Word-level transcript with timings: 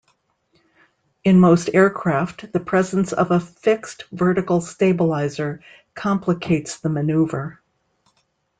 In 1.23 1.39
most 1.39 1.69
aircraft, 1.75 2.51
the 2.53 2.59
presence 2.59 3.13
of 3.13 3.29
a 3.29 3.39
fixed 3.39 4.05
vertical 4.11 4.59
stabilizer 4.59 5.61
complicates 5.93 6.79
the 6.79 6.89
maneuver. 6.89 7.61